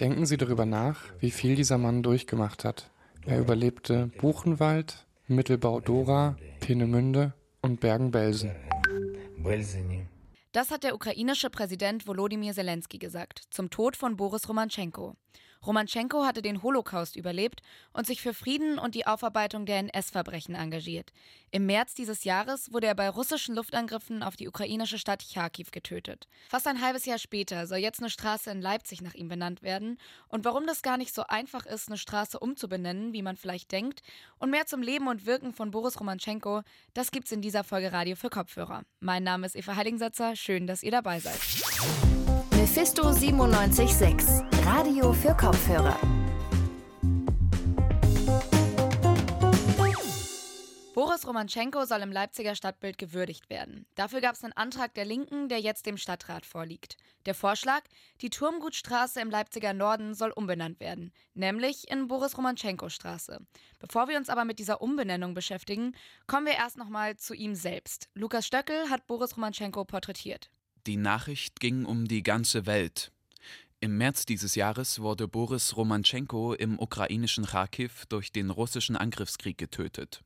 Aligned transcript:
Denken 0.00 0.26
Sie 0.26 0.36
darüber 0.36 0.66
nach, 0.66 1.04
wie 1.20 1.30
viel 1.30 1.54
dieser 1.54 1.78
Mann 1.78 2.02
durchgemacht 2.02 2.64
hat. 2.64 2.90
Er 3.26 3.40
überlebte 3.40 4.10
Buchenwald, 4.18 5.06
Mittelbau 5.26 5.80
Dora, 5.80 6.36
Peenemünde 6.60 7.34
und 7.60 7.80
Bergen-Belsen. 7.80 8.52
Das 10.52 10.70
hat 10.70 10.82
der 10.82 10.94
ukrainische 10.94 11.50
Präsident 11.50 12.06
Volodymyr 12.06 12.52
Zelensky 12.52 12.98
gesagt 12.98 13.42
zum 13.50 13.70
Tod 13.70 13.96
von 13.96 14.16
Boris 14.16 14.48
Romanchenko. 14.48 15.14
Romanchenko 15.66 16.24
hatte 16.24 16.42
den 16.42 16.62
Holocaust 16.62 17.16
überlebt 17.16 17.62
und 17.92 18.06
sich 18.06 18.20
für 18.20 18.34
Frieden 18.34 18.78
und 18.78 18.94
die 18.94 19.06
Aufarbeitung 19.06 19.66
der 19.66 19.78
NS-Verbrechen 19.78 20.54
engagiert. 20.54 21.12
Im 21.50 21.66
März 21.66 21.94
dieses 21.94 22.24
Jahres 22.24 22.72
wurde 22.72 22.86
er 22.86 22.94
bei 22.94 23.08
russischen 23.08 23.54
Luftangriffen 23.54 24.22
auf 24.22 24.36
die 24.36 24.48
ukrainische 24.48 24.98
Stadt 24.98 25.22
Charkiw 25.22 25.68
getötet. 25.72 26.28
Fast 26.48 26.66
ein 26.66 26.82
halbes 26.82 27.06
Jahr 27.06 27.18
später 27.18 27.66
soll 27.66 27.78
jetzt 27.78 28.00
eine 28.00 28.10
Straße 28.10 28.50
in 28.50 28.60
Leipzig 28.60 29.00
nach 29.00 29.14
ihm 29.14 29.28
benannt 29.28 29.62
werden. 29.62 29.98
Und 30.28 30.44
warum 30.44 30.66
das 30.66 30.82
gar 30.82 30.98
nicht 30.98 31.14
so 31.14 31.22
einfach 31.26 31.66
ist, 31.66 31.88
eine 31.88 31.98
Straße 31.98 32.38
umzubenennen, 32.38 33.12
wie 33.12 33.22
man 33.22 33.36
vielleicht 33.36 33.72
denkt, 33.72 34.02
und 34.38 34.50
mehr 34.50 34.66
zum 34.66 34.82
Leben 34.82 35.08
und 35.08 35.26
Wirken 35.26 35.52
von 35.52 35.70
Boris 35.70 35.98
Romanchenko, 35.98 36.62
das 36.94 37.10
gibt's 37.10 37.32
in 37.32 37.42
dieser 37.42 37.64
Folge 37.64 37.92
Radio 37.92 38.16
für 38.16 38.30
Kopfhörer. 38.30 38.82
Mein 39.00 39.24
Name 39.24 39.46
ist 39.46 39.56
Eva 39.56 39.76
Heidingsatzer. 39.76 40.36
Schön, 40.36 40.66
dass 40.66 40.82
ihr 40.82 40.90
dabei 40.90 41.20
seid. 41.20 41.40
Mephisto 42.58 43.12
976, 43.12 44.42
Radio 44.66 45.12
für 45.12 45.32
Kopfhörer. 45.32 45.96
Boris 50.92 51.24
Romanchenko 51.24 51.84
soll 51.84 52.00
im 52.00 52.10
Leipziger 52.10 52.56
Stadtbild 52.56 52.98
gewürdigt 52.98 53.48
werden. 53.48 53.86
Dafür 53.94 54.20
gab 54.20 54.34
es 54.34 54.42
einen 54.42 54.54
Antrag 54.54 54.92
der 54.94 55.04
Linken, 55.04 55.48
der 55.48 55.60
jetzt 55.60 55.86
dem 55.86 55.96
Stadtrat 55.96 56.44
vorliegt. 56.44 56.96
Der 57.26 57.34
Vorschlag, 57.36 57.82
die 58.22 58.30
Turmgutstraße 58.30 59.20
im 59.20 59.30
Leipziger 59.30 59.72
Norden 59.72 60.14
soll 60.14 60.32
umbenannt 60.32 60.80
werden, 60.80 61.12
nämlich 61.34 61.88
in 61.88 62.08
Boris 62.08 62.36
Romanchenko 62.36 62.88
Straße. 62.88 63.38
Bevor 63.78 64.08
wir 64.08 64.16
uns 64.16 64.28
aber 64.28 64.44
mit 64.44 64.58
dieser 64.58 64.82
Umbenennung 64.82 65.32
beschäftigen, 65.34 65.94
kommen 66.26 66.46
wir 66.46 66.54
erst 66.54 66.76
nochmal 66.76 67.16
zu 67.18 67.34
ihm 67.34 67.54
selbst. 67.54 68.08
Lukas 68.14 68.48
Stöckel 68.48 68.90
hat 68.90 69.06
Boris 69.06 69.36
Romanchenko 69.36 69.84
porträtiert. 69.84 70.50
Die 70.88 70.96
Nachricht 70.96 71.60
ging 71.60 71.84
um 71.84 72.08
die 72.08 72.22
ganze 72.22 72.64
Welt. 72.64 73.12
Im 73.78 73.98
März 73.98 74.24
dieses 74.24 74.54
Jahres 74.54 75.00
wurde 75.00 75.28
Boris 75.28 75.76
Romanchenko 75.76 76.54
im 76.54 76.78
ukrainischen 76.78 77.44
Kharkiv 77.44 78.06
durch 78.06 78.32
den 78.32 78.48
russischen 78.48 78.96
Angriffskrieg 78.96 79.58
getötet. 79.58 80.22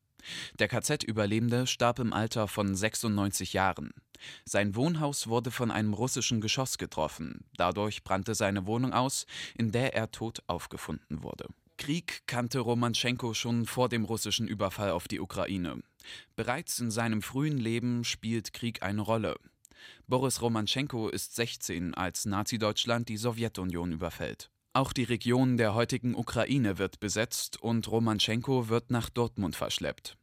Der 0.60 0.68
KZ-Überlebende 0.68 1.66
starb 1.66 1.98
im 1.98 2.12
Alter 2.12 2.46
von 2.46 2.76
96 2.76 3.54
Jahren. 3.54 3.92
Sein 4.44 4.76
Wohnhaus 4.76 5.26
wurde 5.26 5.50
von 5.50 5.72
einem 5.72 5.94
russischen 5.94 6.40
Geschoss 6.40 6.78
getroffen. 6.78 7.44
Dadurch 7.56 8.04
brannte 8.04 8.36
seine 8.36 8.64
Wohnung 8.64 8.92
aus, 8.92 9.26
in 9.58 9.72
der 9.72 9.94
er 9.96 10.12
tot 10.12 10.44
aufgefunden 10.46 11.24
wurde. 11.24 11.48
Krieg 11.76 12.22
kannte 12.28 12.60
Romanchenko 12.60 13.34
schon 13.34 13.66
vor 13.66 13.88
dem 13.88 14.04
russischen 14.04 14.46
Überfall 14.46 14.92
auf 14.92 15.08
die 15.08 15.18
Ukraine. 15.18 15.82
Bereits 16.36 16.78
in 16.78 16.92
seinem 16.92 17.20
frühen 17.20 17.58
Leben 17.58 18.04
spielt 18.04 18.52
Krieg 18.52 18.84
eine 18.84 19.00
Rolle. 19.00 19.34
Boris 20.06 20.42
Romanchenko 20.42 21.08
ist 21.08 21.34
16, 21.36 21.94
als 21.94 22.26
Nazi-Deutschland 22.26 23.08
die 23.08 23.16
Sowjetunion 23.16 23.92
überfällt. 23.92 24.50
Auch 24.74 24.94
die 24.94 25.04
Region 25.04 25.58
der 25.58 25.74
heutigen 25.74 26.14
Ukraine 26.14 26.78
wird 26.78 26.98
besetzt 26.98 27.62
und 27.62 27.90
Romanchenko 27.90 28.70
wird 28.70 28.90
nach 28.90 29.10
Dortmund 29.10 29.54
verschleppt. 29.54 30.16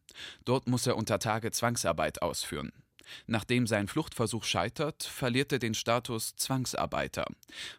Dort 0.44 0.68
muss 0.68 0.88
er 0.88 0.98
unter 0.98 1.20
Tage 1.20 1.52
Zwangsarbeit 1.52 2.24
ausführen. 2.24 2.72
Nachdem 3.28 3.68
sein 3.68 3.88
Fluchtversuch 3.88 4.44
scheitert, 4.44 5.04
verliert 5.04 5.52
er 5.52 5.60
den 5.60 5.74
Status 5.74 6.36
Zwangsarbeiter. 6.36 7.26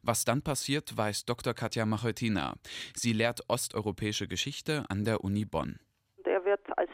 Was 0.02 0.24
dann 0.24 0.42
passiert, 0.42 0.96
weiß 0.96 1.24
Dr. 1.24 1.54
Katja 1.54 1.86
Machetina. 1.86 2.54
Sie 2.94 3.12
lehrt 3.12 3.40
osteuropäische 3.48 4.28
Geschichte 4.28 4.84
an 4.88 5.04
der 5.04 5.24
Uni 5.24 5.44
Bonn. 5.44 5.78
Der 6.24 6.44
wird 6.44 6.60
als 6.76 6.90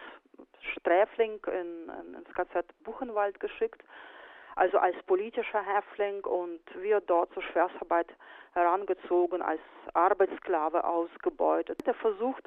Sträfling 0.72 1.38
in, 1.46 1.90
in, 1.90 2.14
ins 2.14 2.32
KZ 2.34 2.66
Buchenwald 2.82 3.40
geschickt 3.40 3.82
also 4.56 4.78
als 4.78 4.96
politischer 5.06 5.62
Häftling 5.62 6.24
und 6.24 6.60
wird 6.74 7.08
dort 7.08 7.32
zur 7.34 7.42
Schwerstarbeit 7.42 8.08
herangezogen, 8.52 9.42
als 9.42 9.60
Arbeitssklave 9.94 10.84
ausgebeutet. 10.84 11.78
Er 11.86 11.94
versucht, 11.94 12.42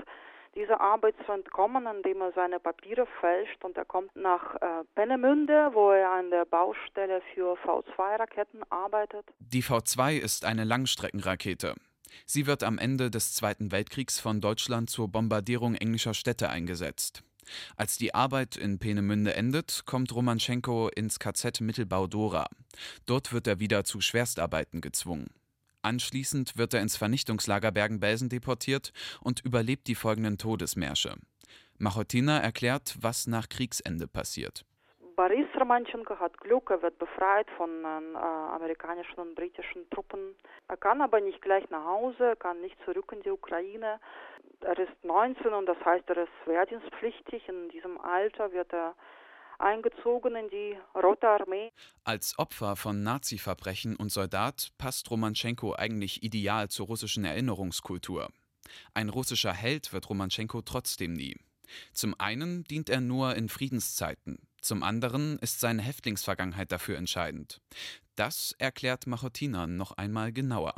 dieser 0.55 0.81
Arbeit 0.81 1.15
zu 1.25 1.31
entkommen, 1.31 1.85
indem 1.85 2.21
er 2.21 2.31
seine 2.33 2.59
Papiere 2.59 3.07
fälscht 3.21 3.63
und 3.63 3.77
er 3.77 3.85
kommt 3.85 4.15
nach 4.15 4.55
äh, 4.55 4.83
Pennemünde, 4.95 5.69
wo 5.73 5.91
er 5.91 6.09
an 6.09 6.31
der 6.31 6.45
Baustelle 6.45 7.21
für 7.33 7.55
V2-Raketen 7.63 8.63
arbeitet. 8.69 9.25
Die 9.39 9.63
V2 9.63 10.17
ist 10.17 10.45
eine 10.45 10.63
Langstreckenrakete. 10.63 11.75
Sie 12.25 12.47
wird 12.47 12.63
am 12.63 12.79
Ende 12.79 13.11
des 13.11 13.35
Zweiten 13.35 13.71
Weltkriegs 13.71 14.19
von 14.19 14.41
Deutschland 14.41 14.89
zur 14.89 15.07
Bombardierung 15.07 15.75
englischer 15.75 16.15
Städte 16.15 16.49
eingesetzt. 16.49 17.23
Als 17.75 17.97
die 17.97 18.13
Arbeit 18.13 18.55
in 18.55 18.79
Peenemünde 18.79 19.33
endet, 19.33 19.83
kommt 19.85 20.13
Romanchenko 20.13 20.89
ins 20.89 21.19
KZ 21.19 21.61
Mittelbau-Dora. 21.61 22.47
Dort 23.05 23.33
wird 23.33 23.47
er 23.47 23.59
wieder 23.59 23.83
zu 23.83 24.01
Schwerstarbeiten 24.01 24.81
gezwungen. 24.81 25.27
Anschließend 25.81 26.57
wird 26.57 26.73
er 26.73 26.81
ins 26.81 26.97
Vernichtungslager 26.97 27.71
Bergen-Belsen 27.71 28.29
deportiert 28.29 28.91
und 29.21 29.39
überlebt 29.39 29.87
die 29.87 29.95
folgenden 29.95 30.37
Todesmärsche. 30.37 31.15
Machotina 31.77 32.39
erklärt, 32.39 32.97
was 32.99 33.27
nach 33.27 33.47
Kriegsende 33.47 34.07
passiert. 34.07 34.65
Boris 35.19 35.47
Romanchenko 35.59 36.17
hat 36.17 36.37
Glück, 36.37 36.69
er 36.69 36.81
wird 36.81 36.97
befreit 36.97 37.47
von 37.57 37.83
äh, 37.83 38.17
amerikanischen 38.17 39.19
und 39.19 39.35
britischen 39.35 39.89
Truppen. 39.89 40.33
Er 40.69 40.77
kann 40.77 41.01
aber 41.01 41.19
nicht 41.19 41.41
gleich 41.41 41.69
nach 41.69 41.83
Hause, 41.83 42.23
er 42.23 42.35
kann 42.37 42.61
nicht 42.61 42.77
zurück 42.85 43.11
in 43.11 43.21
die 43.23 43.29
Ukraine. 43.29 43.99
Er 44.61 44.79
ist 44.79 45.03
19 45.03 45.47
und 45.47 45.65
das 45.65 45.75
heißt, 45.83 46.05
er 46.07 46.23
ist 46.23 46.31
wehrdienstpflichtig. 46.45 47.49
In 47.49 47.67
diesem 47.67 47.99
Alter 47.99 48.53
wird 48.53 48.71
er 48.71 48.95
eingezogen 49.57 50.37
in 50.37 50.49
die 50.51 50.77
Rote 50.95 51.27
Armee. 51.27 51.73
Als 52.05 52.39
Opfer 52.39 52.77
von 52.77 53.03
Nazi-Verbrechen 53.03 53.97
und 53.97 54.13
Soldat 54.13 54.69
passt 54.77 55.11
Romanchenko 55.11 55.75
eigentlich 55.75 56.23
ideal 56.23 56.69
zur 56.69 56.87
russischen 56.87 57.25
Erinnerungskultur. 57.25 58.29
Ein 58.93 59.09
russischer 59.09 59.51
Held 59.51 59.91
wird 59.91 60.09
Romanchenko 60.09 60.61
trotzdem 60.61 61.11
nie. 61.11 61.35
Zum 61.91 62.15
einen 62.17 62.63
dient 62.63 62.89
er 62.89 63.01
nur 63.01 63.35
in 63.35 63.49
Friedenszeiten, 63.49 64.39
zum 64.61 64.83
anderen 64.83 65.39
ist 65.39 65.59
seine 65.59 65.81
Häftlingsvergangenheit 65.81 66.71
dafür 66.71 66.97
entscheidend. 66.97 67.61
Das 68.15 68.55
erklärt 68.59 69.07
Machotina 69.07 69.67
noch 69.67 69.97
einmal 69.97 70.31
genauer 70.31 70.73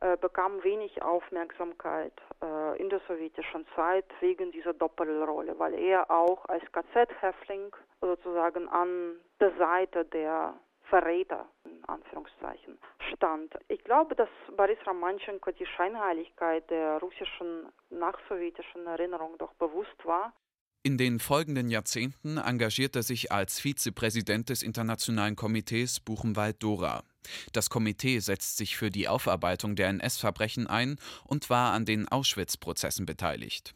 äh, 0.00 0.16
bekam 0.16 0.62
wenig 0.62 1.02
Aufmerksamkeit 1.02 2.14
äh, 2.42 2.80
in 2.80 2.88
der 2.88 3.00
sowjetischen 3.06 3.66
Zeit 3.76 4.06
wegen 4.20 4.50
dieser 4.50 4.72
Doppelrolle, 4.72 5.58
weil 5.58 5.74
er 5.74 6.10
auch 6.10 6.44
als 6.46 6.64
KZ-Häftling 6.72 7.74
sozusagen 8.00 8.68
an 8.68 9.16
der 9.40 9.52
Seite 9.58 10.04
der 10.06 10.54
Verräter 10.84 11.46
in 11.64 11.84
Anführungszeichen 11.84 12.78
stand. 13.12 13.54
Ich 13.68 13.84
glaube, 13.84 14.16
dass 14.16 14.28
Boris 14.56 14.78
Romanchenko 14.86 15.52
die 15.52 15.66
Scheinheiligkeit 15.66 16.68
der 16.70 16.98
russischen 16.98 17.68
nachsowjetischen 17.90 18.86
Erinnerung 18.86 19.38
doch 19.38 19.52
bewusst 19.54 20.04
war. 20.04 20.32
In 20.82 20.96
den 20.96 21.18
folgenden 21.20 21.68
Jahrzehnten 21.68 22.38
engagiert 22.38 22.96
er 22.96 23.02
sich 23.02 23.30
als 23.30 23.60
Vizepräsident 23.60 24.48
des 24.48 24.62
Internationalen 24.62 25.36
Komitees 25.36 26.00
Buchenwald-Dora. 26.00 27.04
Das 27.52 27.68
Komitee 27.68 28.18
setzt 28.20 28.56
sich 28.56 28.78
für 28.78 28.88
die 28.88 29.06
Aufarbeitung 29.06 29.76
der 29.76 29.88
NS-Verbrechen 29.88 30.66
ein 30.66 30.96
und 31.24 31.50
war 31.50 31.74
an 31.74 31.84
den 31.84 32.08
Auschwitz-Prozessen 32.08 33.04
beteiligt. 33.04 33.74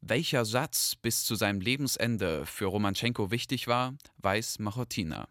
Welcher 0.00 0.44
Satz 0.44 0.96
bis 0.96 1.24
zu 1.24 1.36
seinem 1.36 1.60
Lebensende 1.60 2.44
für 2.46 2.66
Romanchenko 2.66 3.30
wichtig 3.30 3.68
war, 3.68 3.94
weiß 4.18 4.58
Machotina. 4.58 5.28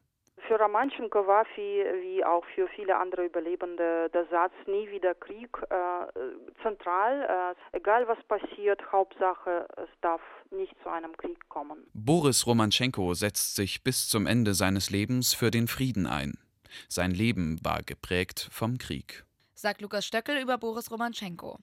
Für 0.64 0.68
Romanchenko 0.68 1.28
war 1.28 1.46
wie, 1.56 1.84
wie 2.04 2.24
auch 2.24 2.46
für 2.56 2.70
viele 2.70 2.96
andere 2.96 3.26
Überlebende 3.26 4.10
der 4.14 4.26
Satz 4.28 4.54
nie 4.66 4.90
wieder 4.92 5.14
Krieg 5.14 5.50
äh, 5.70 6.62
zentral. 6.62 7.56
Äh, 7.74 7.78
egal 7.78 8.08
was 8.08 8.18
passiert, 8.30 8.80
Hauptsache 8.90 9.68
es 9.76 9.90
darf 10.00 10.22
nicht 10.52 10.74
zu 10.82 10.90
einem 10.90 11.18
Krieg 11.18 11.38
kommen. 11.50 11.86
Boris 11.94 12.48
Romanchenko 12.48 13.14
setzt 13.14 13.56
sich 13.56 13.84
bis 13.84 14.08
zum 14.08 14.26
Ende 14.26 14.54
seines 14.54 14.90
Lebens 14.90 15.34
für 15.34 15.52
den 15.52 15.68
Frieden 15.68 16.08
ein. 16.08 16.40
Sein 16.88 17.12
Leben 17.12 17.60
war 17.62 17.82
geprägt 17.84 18.48
vom 18.50 18.78
Krieg. 18.78 19.26
Sagt 19.56 19.82
Lukas 19.82 20.06
Stöckel 20.06 20.42
über 20.42 20.58
Boris 20.58 20.90
Romanchenko. 20.90 21.58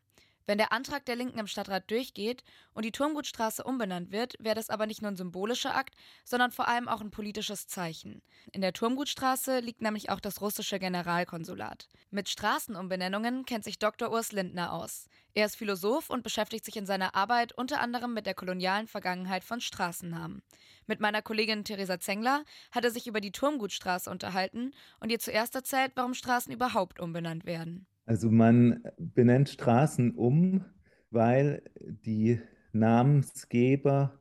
Wenn 0.51 0.59
der 0.59 0.73
Antrag 0.73 1.05
der 1.07 1.15
Linken 1.15 1.39
im 1.39 1.47
Stadtrat 1.47 1.89
durchgeht 1.93 2.43
und 2.75 2.85
die 2.85 2.91
Turmgutstraße 2.91 3.63
umbenannt 3.63 4.11
wird, 4.11 4.35
wäre 4.41 4.57
das 4.57 4.69
aber 4.69 4.87
nicht 4.89 5.01
nur 5.01 5.13
ein 5.13 5.17
symbolischer 5.17 5.77
Akt, 5.77 5.95
sondern 6.25 6.51
vor 6.51 6.67
allem 6.67 6.89
auch 6.89 7.01
ein 7.01 7.13
politisches 7.13 7.69
Zeichen. 7.69 8.21
In 8.51 8.61
der 8.61 8.73
Turmgutstraße 8.73 9.61
liegt 9.61 9.81
nämlich 9.81 10.11
auch 10.11 10.19
das 10.19 10.41
russische 10.41 10.81
Generalkonsulat. 10.81 11.89
Mit 12.11 12.29
Straßenumbenennungen 12.29 13.45
kennt 13.45 13.63
sich 13.63 13.79
Dr. 13.79 14.11
Urs 14.11 14.33
Lindner 14.33 14.73
aus. 14.73 15.07
Er 15.35 15.47
ist 15.47 15.55
Philosoph 15.55 16.11
und 16.11 16.25
beschäftigt 16.25 16.65
sich 16.65 16.77
in 16.77 16.85
seiner 16.85 17.15
Arbeit 17.15 17.53
unter 17.53 17.81
anderem 17.81 18.13
mit 18.13 18.27
der 18.27 18.35
kolonialen 18.35 18.89
Vergangenheit 18.89 19.45
von 19.45 19.61
Straßennamen. 19.61 20.43
Mit 20.89 20.99
meiner 20.99 21.23
Kollegin 21.23 21.63
Theresa 21.63 22.01
Zengler 22.01 22.43
hat 22.73 22.85
er 22.85 22.91
sich 22.91 23.07
über 23.07 23.21
die 23.21 23.31
Turmgutstraße 23.31 24.11
unterhalten 24.11 24.73
und 24.99 25.11
ihr 25.11 25.21
zuerst 25.21 25.55
erzählt, 25.55 25.93
warum 25.95 26.15
Straßen 26.15 26.53
überhaupt 26.53 26.99
umbenannt 26.99 27.47
werden. 27.47 27.87
Also 28.07 28.31
man 28.31 28.83
benennt 28.99 29.49
Straßen 29.49 30.15
um, 30.15 30.65
weil 31.11 31.63
die 31.79 32.41
Namensgeber 32.73 34.21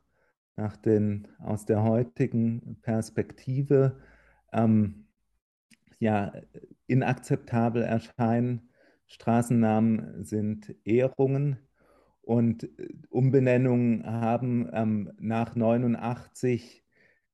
nach 0.55 0.77
den, 0.77 1.27
aus 1.39 1.65
der 1.65 1.83
heutigen 1.83 2.79
Perspektive 2.81 3.99
ähm, 4.51 5.07
ja, 5.99 6.33
inakzeptabel 6.87 7.83
erscheinen. 7.83 8.69
Straßennamen 9.07 10.23
sind 10.23 10.75
Ehrungen 10.83 11.57
und 12.21 12.69
Umbenennungen 13.09 14.05
haben 14.05 14.69
ähm, 14.71 15.11
nach 15.19 15.55
89 15.55 16.83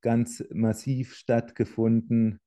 ganz 0.02 0.44
massiv 0.54 1.16
stattgefunden, 1.16 2.40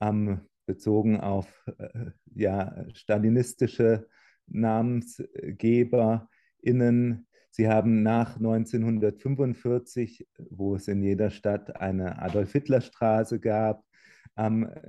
ähm, 0.00 0.40
bezogen 0.72 1.20
auf 1.20 1.46
äh, 1.78 2.10
ja, 2.34 2.86
stalinistische 2.94 4.08
NamensgeberInnen. 4.46 7.26
Sie 7.50 7.68
haben 7.68 8.02
nach 8.02 8.36
1945, 8.36 10.26
wo 10.48 10.76
es 10.76 10.88
in 10.88 11.02
jeder 11.02 11.28
Stadt 11.28 11.76
eine 11.76 12.22
Adolf-Hitler-Straße 12.22 13.38
gab, 13.38 13.84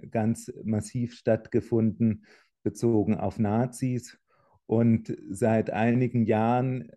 ganz 0.10 0.50
massiv 0.64 1.16
stattgefunden, 1.16 2.26
bezogen 2.64 3.16
auf 3.16 3.40
Nazis. 3.40 4.18
Und 4.66 5.14
seit 5.30 5.72
einigen 5.72 6.26
Jahren 6.26 6.90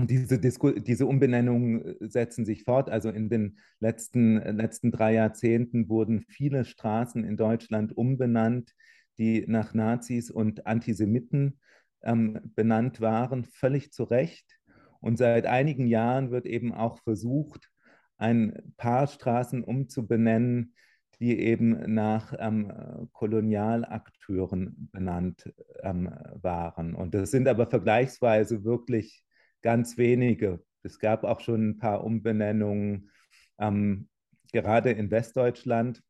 und 0.00 0.10
diese, 0.10 0.38
Disku 0.38 0.70
diese 0.72 1.04
Umbenennungen 1.04 1.94
setzen 2.00 2.46
sich 2.46 2.64
fort. 2.64 2.88
Also 2.88 3.10
in 3.10 3.28
den 3.28 3.58
letzten, 3.80 4.36
letzten 4.56 4.90
drei 4.90 5.12
Jahrzehnten 5.12 5.90
wurden 5.90 6.22
viele 6.22 6.64
Straßen 6.64 7.22
in 7.22 7.36
Deutschland 7.36 7.94
umbenannt, 7.94 8.72
die 9.18 9.44
nach 9.46 9.74
Nazis 9.74 10.30
und 10.30 10.66
Antisemiten 10.66 11.60
ähm, 12.02 12.40
benannt 12.54 13.02
waren, 13.02 13.44
völlig 13.44 13.92
zu 13.92 14.04
Recht. 14.04 14.58
Und 15.00 15.18
seit 15.18 15.44
einigen 15.44 15.86
Jahren 15.86 16.30
wird 16.30 16.46
eben 16.46 16.72
auch 16.72 16.98
versucht, 17.02 17.70
ein 18.16 18.72
paar 18.78 19.06
Straßen 19.06 19.62
umzubenennen, 19.62 20.72
die 21.18 21.38
eben 21.40 21.92
nach 21.94 22.32
ähm, 22.38 22.72
Kolonialakteuren 23.12 24.88
benannt 24.92 25.52
ähm, 25.82 26.08
waren. 26.40 26.94
Und 26.94 27.14
das 27.14 27.30
sind 27.30 27.48
aber 27.48 27.66
vergleichsweise 27.66 28.64
wirklich 28.64 29.24
ganz 29.62 29.96
wenige. 29.96 30.62
Es 30.82 30.98
gab 30.98 31.24
auch 31.24 31.40
schon 31.40 31.70
ein 31.70 31.78
paar 31.78 32.04
Umbenennungen, 32.04 33.10
ähm, 33.58 34.08
gerade 34.52 34.90
in 34.90 35.10
Westdeutschland, 35.10 36.02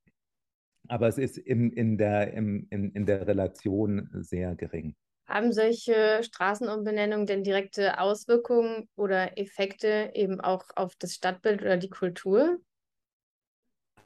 aber 0.88 1.08
es 1.08 1.18
ist 1.18 1.38
in, 1.38 1.70
in, 1.72 1.98
der, 1.98 2.32
in, 2.32 2.66
in 2.68 3.06
der 3.06 3.26
Relation 3.26 4.08
sehr 4.12 4.54
gering. 4.54 4.94
Haben 5.26 5.52
solche 5.52 6.22
Straßenumbenennungen 6.24 7.26
denn 7.26 7.44
direkte 7.44 8.00
Auswirkungen 8.00 8.88
oder 8.96 9.38
Effekte 9.38 10.10
eben 10.14 10.40
auch 10.40 10.64
auf 10.74 10.96
das 10.96 11.14
Stadtbild 11.14 11.62
oder 11.62 11.76
die 11.76 11.90
Kultur? 11.90 12.58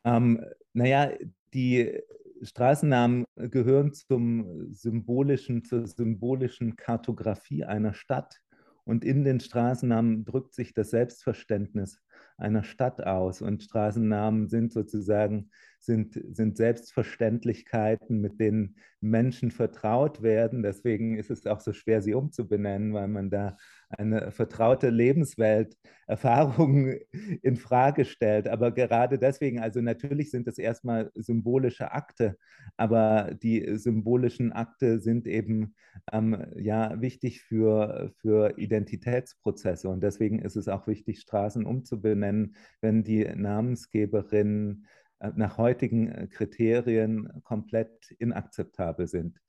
Ähm, 0.04 0.44
naja, 0.74 1.12
die 1.54 1.98
Straßennamen 2.42 3.24
gehören 3.36 3.94
zum 3.94 4.70
symbolischen, 4.74 5.64
zur 5.64 5.86
symbolischen 5.86 6.76
Kartografie 6.76 7.64
einer 7.64 7.94
Stadt. 7.94 8.40
Und 8.84 9.04
in 9.04 9.24
den 9.24 9.40
Straßennamen 9.40 10.24
drückt 10.24 10.54
sich 10.54 10.74
das 10.74 10.90
Selbstverständnis 10.90 12.02
einer 12.36 12.64
Stadt 12.64 13.02
aus. 13.02 13.40
Und 13.40 13.62
Straßennamen 13.62 14.48
sind 14.48 14.72
sozusagen 14.72 15.50
sind, 15.84 16.20
sind 16.32 16.56
Selbstverständlichkeiten, 16.56 18.20
mit 18.20 18.40
denen 18.40 18.76
Menschen 19.00 19.50
vertraut 19.50 20.22
werden. 20.22 20.62
Deswegen 20.62 21.16
ist 21.16 21.30
es 21.30 21.46
auch 21.46 21.60
so 21.60 21.72
schwer, 21.72 22.02
sie 22.02 22.14
umzubenennen, 22.14 22.94
weil 22.94 23.08
man 23.08 23.30
da 23.30 23.56
eine 23.90 24.30
vertraute 24.32 24.90
Lebenswelt, 24.90 25.76
Erfahrungen 26.06 27.00
in 27.42 27.56
Frage 27.56 28.04
stellt. 28.04 28.48
Aber 28.48 28.72
gerade 28.72 29.18
deswegen, 29.18 29.60
also 29.60 29.80
natürlich 29.80 30.30
sind 30.30 30.48
es 30.48 30.58
erstmal 30.58 31.10
symbolische 31.14 31.92
Akte, 31.92 32.36
aber 32.76 33.34
die 33.42 33.76
symbolischen 33.78 34.52
Akte 34.52 35.00
sind 35.00 35.26
eben 35.26 35.74
ähm, 36.12 36.44
ja 36.56 37.00
wichtig 37.00 37.42
für, 37.42 38.12
für 38.18 38.58
Identitätsprozesse. 38.58 39.88
Und 39.88 40.02
deswegen 40.02 40.40
ist 40.40 40.56
es 40.56 40.68
auch 40.68 40.86
wichtig, 40.86 41.20
Straßen 41.20 41.64
umzubenennen, 41.64 42.56
wenn 42.80 43.04
die 43.04 43.24
Namensgeberinnen 43.24 44.86
nach 45.34 45.58
heutigen 45.58 46.08
äh, 46.08 46.26
Kriterien 46.26 47.42
komplett 47.44 48.10
inakzeptabel 48.18 49.06
sind. 49.06 49.40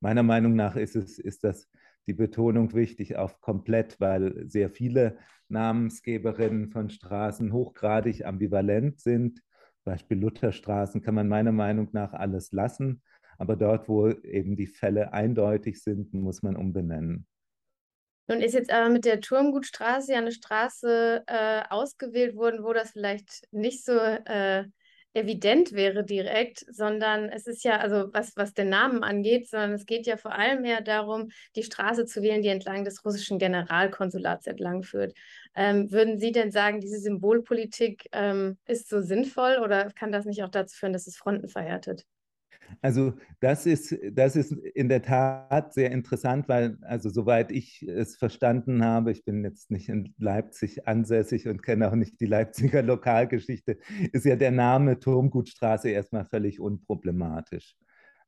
Meiner 0.00 0.22
Meinung 0.22 0.54
nach 0.54 0.76
ist, 0.76 0.96
es, 0.96 1.18
ist 1.18 1.44
das 1.44 1.68
die 2.06 2.14
Betonung 2.14 2.74
wichtig 2.74 3.16
auf 3.16 3.40
komplett, 3.40 4.00
weil 4.00 4.48
sehr 4.48 4.70
viele 4.70 5.18
Namensgeberinnen 5.48 6.68
von 6.68 6.90
Straßen 6.90 7.52
hochgradig 7.52 8.26
ambivalent 8.26 9.00
sind. 9.00 9.40
Beispiel 9.84 10.18
Lutherstraßen 10.18 11.02
kann 11.02 11.14
man 11.14 11.28
meiner 11.28 11.52
Meinung 11.52 11.88
nach 11.92 12.12
alles 12.12 12.52
lassen, 12.52 13.02
aber 13.38 13.56
dort, 13.56 13.88
wo 13.88 14.08
eben 14.08 14.56
die 14.56 14.66
Fälle 14.66 15.12
eindeutig 15.12 15.82
sind, 15.82 16.12
muss 16.14 16.42
man 16.42 16.56
umbenennen. 16.56 17.26
Nun 18.26 18.40
ist 18.40 18.54
jetzt 18.54 18.72
aber 18.72 18.88
mit 18.88 19.04
der 19.04 19.20
Turmgutstraße 19.20 20.12
ja 20.12 20.18
eine 20.18 20.32
Straße 20.32 21.24
äh, 21.26 21.62
ausgewählt 21.68 22.36
worden, 22.36 22.64
wo 22.64 22.72
das 22.72 22.92
vielleicht 22.92 23.46
nicht 23.52 23.84
so 23.84 23.98
äh, 23.98 24.64
evident 25.14 25.72
wäre 25.72 26.04
direkt, 26.04 26.64
sondern 26.70 27.28
es 27.28 27.46
ist 27.46 27.64
ja, 27.64 27.78
also 27.78 28.12
was, 28.12 28.36
was 28.36 28.52
den 28.52 28.68
Namen 28.68 29.02
angeht, 29.04 29.48
sondern 29.48 29.72
es 29.72 29.86
geht 29.86 30.06
ja 30.06 30.16
vor 30.16 30.32
allem 30.32 30.64
eher 30.64 30.82
darum, 30.82 31.30
die 31.56 31.62
Straße 31.62 32.04
zu 32.04 32.22
wählen, 32.22 32.42
die 32.42 32.48
entlang 32.48 32.84
des 32.84 33.04
russischen 33.04 33.38
Generalkonsulats 33.38 34.46
entlang 34.46 34.82
führt. 34.82 35.14
Ähm, 35.54 35.90
würden 35.92 36.18
Sie 36.18 36.32
denn 36.32 36.50
sagen, 36.50 36.80
diese 36.80 36.98
Symbolpolitik 36.98 38.08
ähm, 38.12 38.58
ist 38.66 38.88
so 38.88 39.00
sinnvoll 39.00 39.58
oder 39.62 39.90
kann 39.92 40.12
das 40.12 40.24
nicht 40.26 40.42
auch 40.42 40.50
dazu 40.50 40.76
führen, 40.76 40.92
dass 40.92 41.06
es 41.06 41.16
Fronten 41.16 41.48
verhärtet? 41.48 42.04
Also 42.82 43.14
das 43.40 43.66
ist, 43.66 43.96
das 44.12 44.36
ist 44.36 44.52
in 44.52 44.88
der 44.88 45.02
Tat 45.02 45.72
sehr 45.74 45.90
interessant, 45.90 46.48
weil, 46.48 46.78
also 46.82 47.08
soweit 47.08 47.50
ich 47.50 47.82
es 47.82 48.16
verstanden 48.16 48.84
habe, 48.84 49.10
ich 49.10 49.24
bin 49.24 49.44
jetzt 49.44 49.70
nicht 49.70 49.88
in 49.88 50.14
Leipzig 50.18 50.86
ansässig 50.86 51.48
und 51.48 51.62
kenne 51.62 51.88
auch 51.88 51.94
nicht 51.94 52.20
die 52.20 52.26
Leipziger 52.26 52.82
Lokalgeschichte, 52.82 53.78
ist 54.12 54.24
ja 54.24 54.36
der 54.36 54.50
Name 54.50 54.98
Turmgutstraße 54.98 55.90
erstmal 55.90 56.24
völlig 56.24 56.60
unproblematisch. 56.60 57.76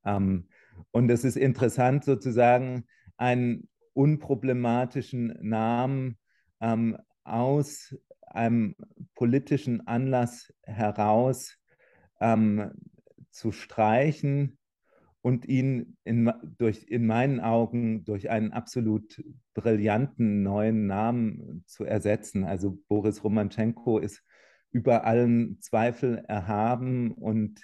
Ähm, 0.04 0.48
und 0.90 1.10
es 1.10 1.24
ist 1.24 1.36
interessant 1.36 2.04
sozusagen, 2.04 2.86
einen 3.16 3.68
unproblematischen 3.94 5.38
Namen 5.40 6.18
ähm, 6.60 6.98
aus 7.24 7.94
einem 8.26 8.76
politischen 9.14 9.86
Anlass 9.86 10.52
heraus 10.62 11.56
ähm, 12.20 12.72
zu 13.36 13.52
streichen 13.52 14.58
und 15.20 15.46
ihn 15.46 15.96
in, 16.04 16.32
durch, 16.56 16.84
in 16.84 17.06
meinen 17.06 17.40
Augen 17.40 18.04
durch 18.04 18.30
einen 18.30 18.52
absolut 18.52 19.22
brillanten 19.54 20.42
neuen 20.42 20.86
Namen 20.86 21.62
zu 21.66 21.84
ersetzen. 21.84 22.44
Also 22.44 22.78
Boris 22.88 23.22
Romanchenko 23.22 23.98
ist 23.98 24.22
über 24.70 25.04
allen 25.04 25.60
Zweifel 25.60 26.24
erhaben 26.28 27.12
und 27.12 27.60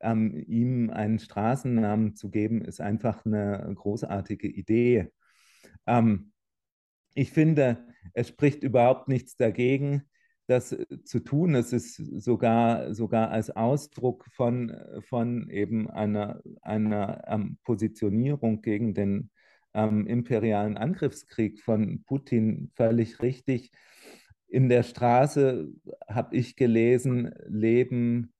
ähm, 0.00 0.42
ihm 0.46 0.90
einen 0.90 1.18
Straßennamen 1.18 2.16
zu 2.16 2.30
geben, 2.30 2.62
ist 2.62 2.80
einfach 2.80 3.26
eine 3.26 3.72
großartige 3.74 4.48
Idee. 4.48 5.10
Ähm, 5.86 6.32
ich 7.14 7.30
finde, 7.32 7.86
es 8.14 8.28
spricht 8.28 8.62
überhaupt 8.62 9.08
nichts 9.08 9.36
dagegen, 9.36 10.08
das 10.50 10.72
äh, 10.72 10.86
zu 11.04 11.20
tun. 11.20 11.54
Es 11.54 11.72
ist 11.72 11.96
sogar, 11.96 12.94
sogar 12.94 13.30
als 13.30 13.50
Ausdruck 13.50 14.26
von, 14.32 14.76
von 15.00 15.48
eben 15.50 15.90
einer, 15.90 16.42
einer 16.62 17.22
ähm, 17.26 17.58
Positionierung 17.64 18.60
gegen 18.62 18.94
den 18.94 19.30
ähm, 19.74 20.06
imperialen 20.06 20.76
Angriffskrieg 20.76 21.60
von 21.60 22.02
Putin 22.04 22.70
völlig 22.74 23.22
richtig. 23.22 23.70
In 24.48 24.68
der 24.68 24.82
Straße 24.82 25.68
habe 26.08 26.36
ich 26.36 26.56
gelesen, 26.56 27.32
leben, 27.46 28.32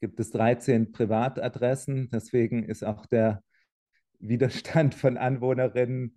gibt 0.00 0.20
es 0.20 0.30
13 0.30 0.92
Privatadressen. 0.92 2.10
Deswegen 2.12 2.64
ist 2.64 2.84
auch 2.84 3.06
der 3.06 3.42
Widerstand 4.18 4.94
von 4.94 5.16
Anwohnerinnen 5.16 6.14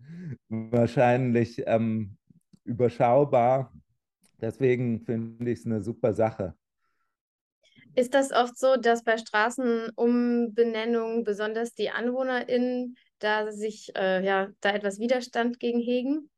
wahrscheinlich 0.50 1.64
ähm, 1.66 2.18
überschaubar. 2.66 3.72
Deswegen 4.40 5.02
finde 5.02 5.52
ich 5.52 5.60
es 5.60 5.66
eine 5.66 5.82
super 5.82 6.14
Sache. 6.14 6.56
Ist 7.96 8.14
das 8.14 8.32
oft 8.32 8.58
so, 8.58 8.78
dass 8.78 9.04
bei 9.04 9.18
Straßenumbenennungen 9.18 11.24
besonders 11.24 11.74
die 11.74 11.90
AnwohnerInnen 11.90 12.96
da 13.20 13.52
sich 13.52 13.92
äh, 13.96 14.24
ja 14.24 14.50
da 14.62 14.70
etwas 14.70 15.00
Widerstand 15.00 15.60
gegen 15.60 15.80
hegen? 15.80 16.30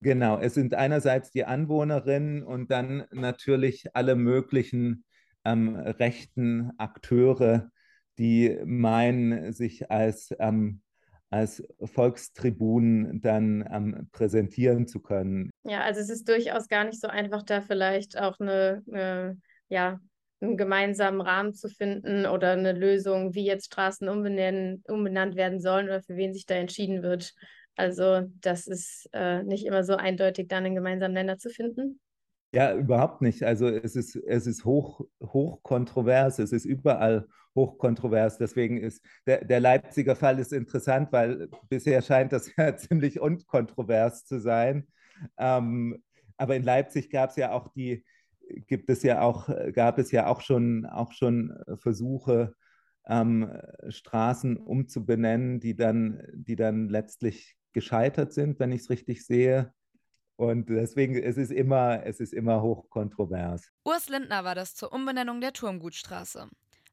Genau, 0.00 0.38
es 0.38 0.54
sind 0.54 0.74
einerseits 0.74 1.30
die 1.30 1.44
Anwohnerinnen 1.44 2.44
und 2.44 2.70
dann 2.70 3.04
natürlich 3.12 3.86
alle 3.94 4.14
möglichen 4.14 5.04
ähm, 5.44 5.74
rechten 5.76 6.70
Akteure, 6.78 7.70
die 8.18 8.58
meinen, 8.64 9.52
sich 9.52 9.90
als, 9.90 10.34
ähm, 10.38 10.82
als 11.30 11.62
Volkstribunen 11.82 13.20
dann 13.20 13.68
ähm, 13.70 14.08
präsentieren 14.12 14.86
zu 14.86 15.00
können. 15.00 15.50
Ja, 15.64 15.82
also 15.82 16.00
es 16.00 16.08
ist 16.08 16.28
durchaus 16.28 16.68
gar 16.68 16.84
nicht 16.84 17.00
so 17.00 17.08
einfach, 17.08 17.42
da 17.42 17.60
vielleicht 17.60 18.18
auch 18.18 18.40
eine, 18.40 18.82
eine 18.90 19.38
ja, 19.68 20.00
einen 20.40 20.56
gemeinsamen 20.56 21.20
Rahmen 21.20 21.52
zu 21.54 21.68
finden 21.68 22.26
oder 22.26 22.52
eine 22.52 22.72
Lösung, 22.72 23.34
wie 23.34 23.44
jetzt 23.44 23.66
Straßen 23.66 24.08
umbenennen, 24.08 24.82
umbenannt 24.86 25.36
werden 25.36 25.60
sollen 25.60 25.86
oder 25.86 26.02
für 26.02 26.16
wen 26.16 26.32
sich 26.32 26.46
da 26.46 26.54
entschieden 26.54 27.02
wird. 27.02 27.34
Also 27.76 28.22
das 28.40 28.66
ist 28.66 29.08
äh, 29.12 29.42
nicht 29.42 29.66
immer 29.66 29.84
so 29.84 29.96
eindeutig, 29.96 30.48
da 30.48 30.58
einen 30.58 30.74
gemeinsamen 30.74 31.14
Nenner 31.14 31.38
zu 31.38 31.50
finden. 31.50 32.00
Ja, 32.52 32.74
überhaupt 32.74 33.20
nicht. 33.20 33.42
Also 33.42 33.68
es 33.68 33.94
ist, 33.94 34.16
es 34.16 34.46
ist 34.46 34.64
hoch, 34.64 35.02
hoch 35.22 35.62
kontrovers, 35.62 36.38
es 36.38 36.52
ist 36.52 36.64
überall 36.64 37.26
hochkontrovers. 37.54 38.38
Deswegen 38.38 38.78
ist 38.78 39.04
der, 39.26 39.44
der 39.44 39.60
Leipziger 39.60 40.16
Fall 40.16 40.38
ist 40.38 40.52
interessant, 40.52 41.12
weil 41.12 41.48
bisher 41.68 42.00
scheint 42.02 42.32
das 42.32 42.50
ja 42.56 42.74
ziemlich 42.76 43.20
unkontrovers 43.20 44.24
zu 44.24 44.40
sein. 44.40 44.86
Ähm, 45.36 46.02
aber 46.38 46.56
in 46.56 46.62
Leipzig 46.62 47.10
gab 47.10 47.30
es 47.30 47.36
ja 47.36 47.52
auch 47.52 47.68
die, 47.74 48.04
gibt 48.66 48.88
es 48.88 49.02
ja 49.02 49.20
auch, 49.20 49.48
gab 49.74 49.98
es 49.98 50.10
ja 50.10 50.26
auch 50.26 50.40
schon, 50.40 50.86
auch 50.86 51.12
schon 51.12 51.52
Versuche, 51.76 52.54
ähm, 53.06 53.50
Straßen 53.88 54.56
umzubenennen, 54.56 55.60
die 55.60 55.74
dann, 55.76 56.22
die 56.32 56.56
dann 56.56 56.88
letztlich 56.88 57.56
gescheitert 57.72 58.32
sind, 58.32 58.58
wenn 58.58 58.72
ich 58.72 58.82
es 58.82 58.90
richtig 58.90 59.26
sehe. 59.26 59.72
Und 60.38 60.68
deswegen 60.68 61.16
es 61.16 61.36
ist 61.36 61.50
immer, 61.50 62.06
es 62.06 62.20
ist 62.20 62.32
immer 62.32 62.62
hochkontrovers. 62.62 63.72
Urs 63.84 64.08
Lindner 64.08 64.44
war 64.44 64.54
das 64.54 64.76
zur 64.76 64.92
Umbenennung 64.92 65.40
der 65.40 65.52
Turmgutstraße. 65.52 66.48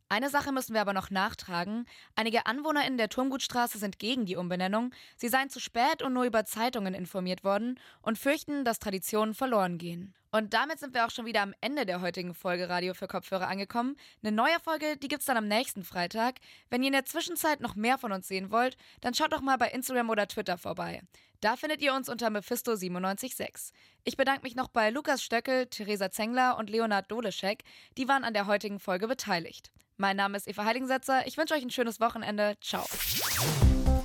Eine 0.09 0.31
Sache 0.31 0.51
müssen 0.51 0.73
wir 0.73 0.81
aber 0.81 0.93
noch 0.93 1.11
nachtragen. 1.11 1.85
Einige 2.15 2.47
AnwohnerInnen 2.47 2.97
der 2.97 3.09
Turmgutstraße 3.09 3.77
sind 3.77 3.99
gegen 3.99 4.25
die 4.25 4.35
Umbenennung. 4.35 4.91
Sie 5.15 5.27
seien 5.27 5.51
zu 5.51 5.59
spät 5.59 6.01
und 6.01 6.13
nur 6.13 6.23
über 6.23 6.45
Zeitungen 6.45 6.95
informiert 6.95 7.43
worden 7.43 7.79
und 8.01 8.17
fürchten, 8.17 8.65
dass 8.65 8.79
Traditionen 8.79 9.35
verloren 9.35 9.77
gehen. 9.77 10.15
Und 10.35 10.53
damit 10.53 10.79
sind 10.79 10.93
wir 10.93 11.05
auch 11.05 11.11
schon 11.11 11.25
wieder 11.25 11.41
am 11.41 11.53
Ende 11.61 11.85
der 11.85 12.01
heutigen 12.01 12.33
Folge 12.33 12.67
Radio 12.67 12.93
für 12.93 13.07
Kopfhörer 13.07 13.47
angekommen. 13.47 13.95
Eine 14.21 14.35
neue 14.35 14.59
Folge, 14.61 14.97
die 14.97 15.07
gibt's 15.07 15.27
dann 15.27 15.37
am 15.37 15.47
nächsten 15.47 15.85
Freitag. 15.85 16.39
Wenn 16.69 16.83
ihr 16.83 16.87
in 16.87 16.93
der 16.93 17.05
Zwischenzeit 17.05 17.61
noch 17.61 17.75
mehr 17.75 17.97
von 17.97 18.11
uns 18.11 18.27
sehen 18.27 18.51
wollt, 18.51 18.75
dann 18.99 19.13
schaut 19.13 19.31
doch 19.31 19.39
mal 19.39 19.57
bei 19.57 19.69
Instagram 19.69 20.09
oder 20.09 20.27
Twitter 20.27 20.57
vorbei. 20.57 21.01
Da 21.39 21.55
findet 21.55 21.81
ihr 21.81 21.93
uns 21.93 22.09
unter 22.09 22.27
Mephisto976. 22.27 23.71
Ich 24.03 24.17
bedanke 24.17 24.43
mich 24.43 24.57
noch 24.57 24.67
bei 24.67 24.89
Lukas 24.89 25.23
Stöckel, 25.23 25.67
Theresa 25.67 26.11
Zengler 26.11 26.57
und 26.57 26.69
Leonard 26.69 27.09
Doleschek. 27.09 27.63
Die 27.97 28.09
waren 28.09 28.25
an 28.25 28.33
der 28.33 28.45
heutigen 28.45 28.81
Folge 28.81 29.07
beteiligt. 29.07 29.71
Mein 29.95 30.17
Name 30.17 30.35
ist 30.35 30.49
Eva 30.49 30.65
Heiligensetzer. 30.65 31.25
Ich 31.27 31.37
wünsche 31.37 31.53
euch 31.53 31.63
ein 31.63 31.69
schönes 31.69 32.01
Wochenende. 32.01 32.57
Ciao. 32.59 32.83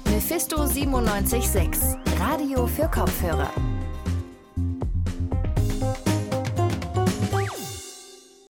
Mephisto 0.04 0.58
976, 0.58 2.20
Radio 2.20 2.68
für 2.68 2.88
Kopfhörer. 2.88 3.52